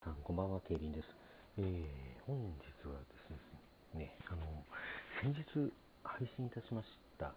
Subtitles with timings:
[0.00, 1.12] さん、こんばんは、ケイリンです。
[1.60, 3.36] えー、本日はです
[3.92, 4.64] ね、あの、
[5.20, 5.44] 先日
[6.00, 6.88] 配信いたしまし
[7.20, 7.36] た、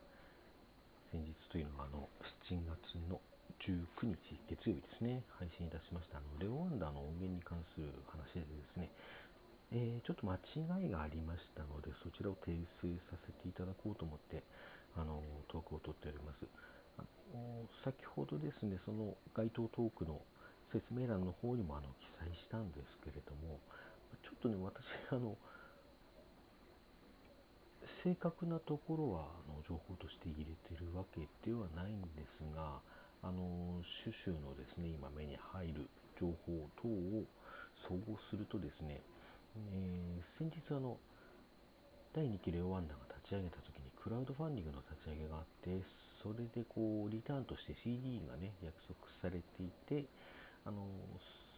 [1.12, 2.08] 先日というのは、あの、
[2.48, 3.20] 7月の
[3.60, 8.88] 19日、月曜日ですね、配信いたしました、あの、レオワンダーの音源に関する話でですね、
[9.76, 14.40] えー、ちょっと間違いがありましたので、そちらを訂正させていただこうと思って、
[14.96, 15.20] あの、
[15.52, 16.48] トークを取っております。
[16.96, 17.04] あ
[17.36, 20.22] の先ほどですね、その該当トークの
[20.74, 23.62] 説明欄の方にもあの記載したんですけれども、
[24.26, 24.82] ちょっとね、私、
[25.14, 25.38] あの、
[28.04, 32.82] 正確なところはあの情報として入れてるわけではないんですが、
[33.22, 35.88] あの、種々のですね、今目に入る
[36.20, 37.24] 情報等を
[37.88, 39.00] 総合するとですね、
[39.56, 40.98] えー、先日あの、
[42.14, 45.80] 第2期レオワンダが立ち上げた時にクラウドファンディングの立ち上げがあって、
[46.22, 50.06] それでこう、リターンとして CD がね、約束されていて、
[50.66, 50.88] あの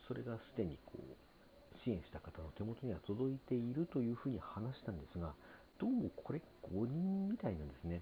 [0.08, 5.34] それがすでにこう支援した方の手元には届いているというふうに話したんですが、
[5.80, 8.02] どうもこれ5人みたいなんですね。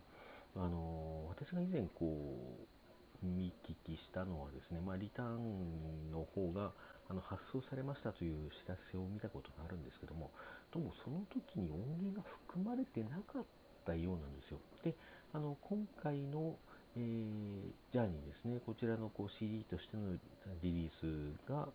[0.55, 6.72] あの私が以前こう見聞きしたのはですね、まあ、リターンの方が
[7.09, 10.31] あの発送されましたという知らせを見たことがあるんですけども、
[10.72, 13.44] どうもその時に音源が含まれてなかっ
[13.86, 14.59] たようなんですよ。
[14.83, 14.94] で、
[15.33, 16.55] あの今回の
[16.95, 20.13] えー、ジャーニーですね、こちらのこう CD としての
[20.61, 21.67] リリースが、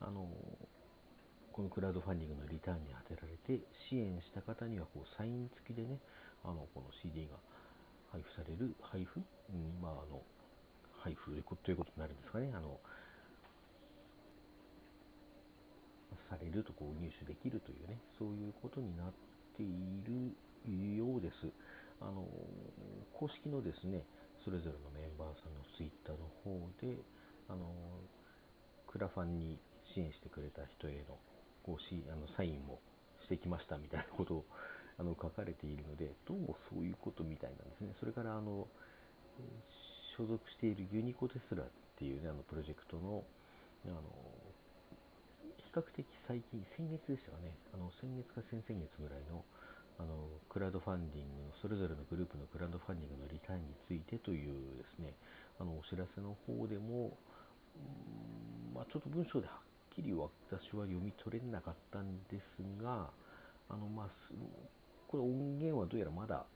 [0.00, 0.30] あの
[1.52, 5.98] このクラウドファンディングのリターンに当てられて、支援した方にはこうサイン付きでね、
[6.44, 7.34] あのこの CD が
[8.12, 10.22] 配布される、配布、うん、まあ、あの
[11.02, 12.78] 配布ということになるんですかね、あの
[16.30, 19.06] されるとこう入手できるというね、そういうことになっ
[19.58, 19.66] てい
[20.06, 21.50] るようです。
[22.00, 22.24] あの
[23.12, 24.06] 公式のですね、
[24.44, 26.96] それぞれのメンバーさんのツイッターの方で、
[27.48, 27.72] あの、
[28.86, 29.58] クラファンに
[29.94, 31.18] 支援してくれた人への
[31.62, 32.80] こうしあのサインも
[33.22, 34.44] してきましたみたいなことを
[34.98, 37.94] あの書かれているので、どうもそういうことみたいなんですね。
[38.00, 38.66] それからあの
[40.16, 41.66] 所属しているユニコテスラっ
[41.98, 43.24] ていうね、あのプロジェクトの
[43.86, 44.02] あの
[45.56, 49.44] 比較的最近、先月でしたかね、あの先月か先々月ぐらいの
[50.00, 50.16] あの
[50.48, 55.12] クラウドファンディングのそれぞれのグループのクラウドファンディングのリターンについてというですね
[55.60, 57.12] あのお知らせの方でも、
[58.72, 63.12] まあ、ちょっと文章ではっきり私は読み取れなかったんですが
[63.68, 64.08] あのまあ
[65.06, 66.48] これ音源はどうやらまだ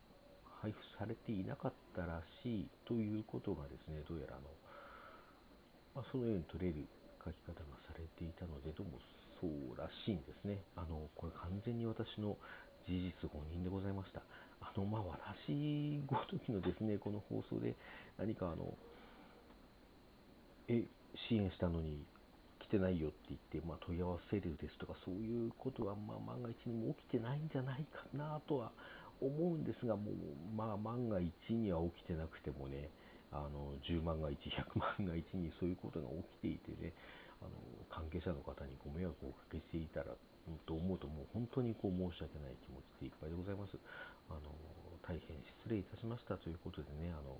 [0.64, 4.48] 配布されていなかったらしいということがですねどうやらあの、
[5.92, 6.88] まあ、そのように取れる
[7.20, 8.96] 書き方がされていたのでどうも
[9.44, 10.64] そうらしいんですね。
[10.74, 12.36] あのこれ完全に私の
[12.88, 14.22] 事実誤認でございました。
[14.60, 17.76] あの、まあ、私ごときのですね、この放送で
[18.18, 18.72] 何かあの、
[20.68, 20.84] え、
[21.28, 22.04] 支援したのに
[22.60, 28.72] 来てないよって言って、まあ、問い合わせるですとか、そういうことは、まあ、万が一にも起きてないんじゃないかなとは
[29.20, 30.14] 思うんですが、もう、
[30.56, 32.88] まあ、万が一には起きてなくてもね、
[33.32, 36.08] あの10万が1、100万が1にそういうことが
[36.42, 36.92] 起きていてね、
[37.44, 37.52] あの
[37.92, 40.16] 関係者の方にご迷惑をおかけしていたら
[40.66, 43.76] と思うと、もう本当にこう申し訳ない気持ちでいっぱいでございます。
[44.32, 44.48] あの
[45.04, 47.36] 大変失礼いたしましたということでね、あの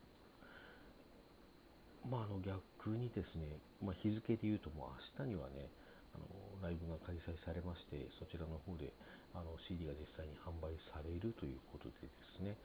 [2.05, 5.73] まあ、あの逆にですね、まあ、日付で言うともう明日にはね、
[6.13, 6.29] あの
[6.61, 8.93] ライブが開催されまして、そちらの方で
[9.33, 12.61] あの CD が実際に販売されるということでですね、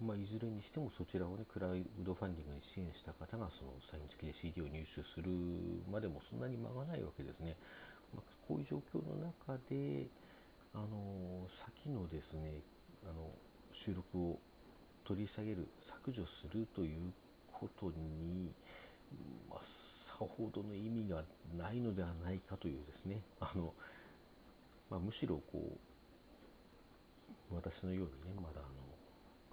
[0.00, 5.28] まあ、いずれにしてもそちらをね、クラウドファンディングに支援した方がそのサイン付きで CD を入手する
[5.92, 7.56] までもそんなに間がないわけですね。
[8.16, 10.08] まあ、こういう状況の中で、
[10.72, 12.62] あの先のですね
[13.02, 13.34] あの
[13.84, 14.38] 収録を
[15.04, 15.68] 取り下げる、
[16.04, 17.12] 削除するという
[17.52, 18.52] ことに、
[19.50, 19.60] まあ、
[20.18, 21.24] さほどの意味が
[21.56, 23.74] ないのではないかというですね、あの
[24.88, 25.76] まあ、むしろこ
[27.50, 28.89] う私のようにね、まだあの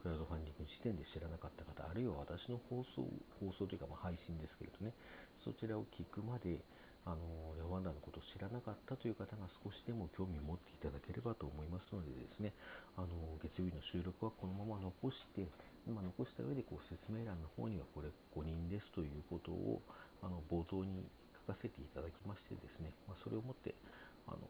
[0.08, 3.04] クラウドファンディング時点で知らなかった方、あるいは私の放送、
[3.44, 4.96] 放送というかま配信ですけれどね、
[5.44, 6.64] そちらを聞くまで、
[7.04, 7.20] あの
[7.60, 12.56] レオワンダーのことを知らなかったという方が少しでも興味を持っていただければと思いますのでですね、
[12.96, 15.44] あの月曜日の収録はこのまま残して、
[15.84, 19.84] 今残した上でこう説明欄の方にはこれ5人ですということを
[20.24, 21.04] あの冒頭に
[21.44, 23.76] 書かせていただきましてですね、まあ、それをもって
[24.24, 24.48] あの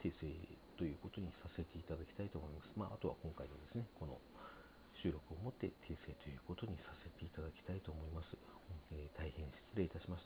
[0.00, 0.32] 訂正
[0.76, 2.68] ということにさせていただきたいと思います。
[2.76, 4.18] まあ、あとは今回のですね、この
[5.02, 8.36] 収録をもって訂正ということにさせていただきたいと思います。
[8.90, 10.25] えー、大変失礼いたしまし